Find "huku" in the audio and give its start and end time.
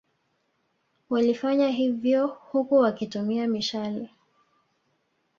2.27-2.75